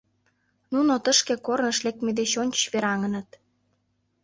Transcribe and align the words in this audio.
Нуно 0.73 0.93
тышке 1.03 1.35
корныш 1.45 1.77
лекме 1.85 2.11
деч 2.19 2.31
ончыч 2.41 2.63
вераҥыныт. 2.73 3.29